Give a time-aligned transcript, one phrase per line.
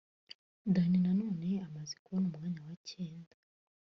[0.73, 3.35] Danny Nanone amaze kubona umwanya wa cyenda